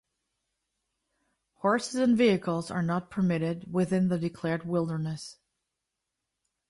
Horses 1.57 1.93
and 1.93 2.17
vehicles 2.17 2.71
are 2.71 2.81
not 2.81 3.11
permitted 3.11 3.71
within 3.71 4.07
the 4.07 4.17
declared 4.17 4.63
Wilderness. 4.63 5.37